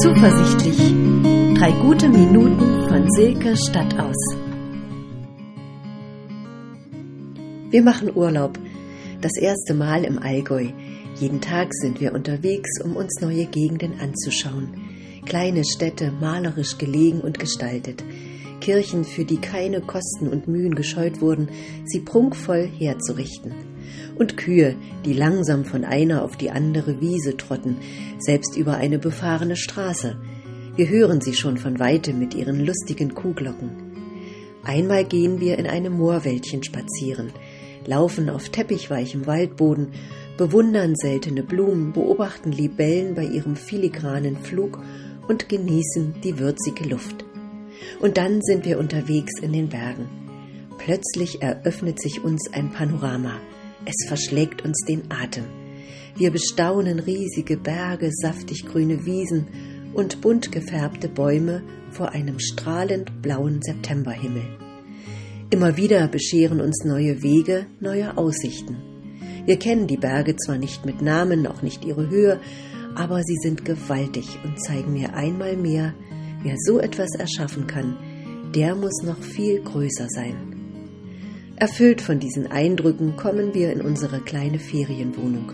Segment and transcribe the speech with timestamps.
[0.00, 0.76] Zuversichtlich.
[1.58, 4.16] Drei gute Minuten von Silke Stadtaus.
[7.70, 8.56] Wir machen Urlaub.
[9.20, 10.68] Das erste Mal im Allgäu.
[11.18, 14.68] Jeden Tag sind wir unterwegs, um uns neue Gegenden anzuschauen.
[15.26, 18.04] Kleine Städte, malerisch gelegen und gestaltet.
[18.60, 21.48] Kirchen, für die keine Kosten und Mühen gescheut wurden,
[21.86, 23.52] sie prunkvoll herzurichten
[24.16, 24.74] und Kühe,
[25.04, 27.76] die langsam von einer auf die andere Wiese trotten,
[28.18, 30.16] selbst über eine befahrene Straße.
[30.76, 33.70] Wir hören sie schon von weitem mit ihren lustigen Kuhglocken.
[34.64, 37.32] Einmal gehen wir in einem Moorwäldchen spazieren,
[37.86, 39.88] laufen auf teppichweichem Waldboden,
[40.36, 44.78] bewundern seltene Blumen, beobachten Libellen bei ihrem filigranen Flug
[45.26, 47.24] und genießen die würzige Luft.
[48.00, 50.08] Und dann sind wir unterwegs in den Bergen.
[50.78, 53.32] Plötzlich eröffnet sich uns ein Panorama.
[53.90, 55.44] Es verschlägt uns den Atem.
[56.14, 59.46] Wir bestaunen riesige Berge, saftig grüne Wiesen
[59.94, 64.42] und bunt gefärbte Bäume vor einem strahlend blauen Septemberhimmel.
[65.48, 68.76] Immer wieder bescheren uns neue Wege, neue Aussichten.
[69.46, 72.40] Wir kennen die Berge zwar nicht mit Namen, auch nicht ihre Höhe,
[72.94, 75.94] aber sie sind gewaltig und zeigen mir einmal mehr,
[76.42, 77.96] wer so etwas erschaffen kann,
[78.54, 80.47] der muss noch viel größer sein.
[81.60, 85.50] Erfüllt von diesen Eindrücken kommen wir in unsere kleine Ferienwohnung.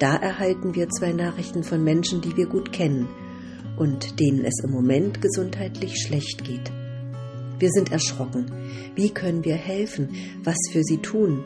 [0.00, 3.08] Da erhalten wir zwei Nachrichten von Menschen, die wir gut kennen
[3.76, 6.72] und denen es im Moment gesundheitlich schlecht geht.
[7.60, 8.46] Wir sind erschrocken.
[8.96, 10.08] Wie können wir helfen?
[10.42, 11.44] Was für sie tun?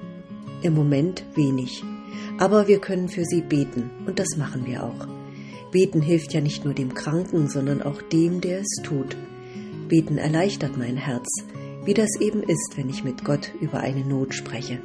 [0.63, 1.85] Im Moment wenig.
[2.39, 5.07] Aber wir können für sie beten und das machen wir auch.
[5.71, 9.19] Beten hilft ja nicht nur dem Kranken, sondern auch dem, der es tut.
[9.89, 11.29] Beten erleichtert mein Herz,
[11.87, 14.81] wie das eben ist, wenn ich mit Gott über eine Not spreche.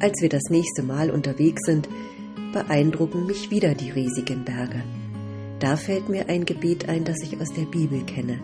[0.00, 1.88] Als wir das nächste Mal unterwegs sind,
[2.52, 4.82] beeindrucken mich wieder die riesigen Berge.
[5.58, 8.40] Da fällt mir ein Gebet ein, das ich aus der Bibel kenne.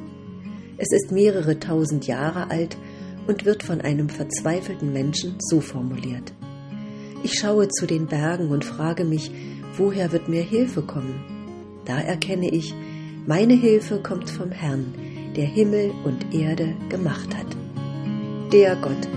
[0.76, 2.76] Es ist mehrere tausend Jahre alt
[3.26, 6.32] und wird von einem verzweifelten Menschen so formuliert.
[7.22, 9.30] Ich schaue zu den Bergen und frage mich,
[9.76, 11.22] woher wird mir Hilfe kommen?
[11.84, 12.74] Da erkenne ich,
[13.26, 14.94] meine Hilfe kommt vom Herrn,
[15.36, 17.46] der Himmel und Erde gemacht hat.
[18.52, 19.08] Der Gott,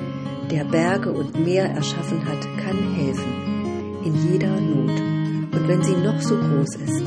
[0.49, 6.21] der Berge und Meer erschaffen hat, kann helfen in jeder Not und wenn sie noch
[6.21, 7.03] so groß ist.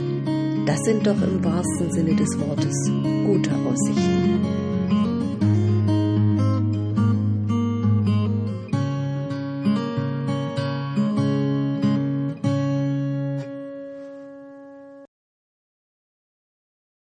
[0.67, 2.75] Das sind doch im wahrsten Sinne des Wortes
[3.25, 4.58] gute Aussichten.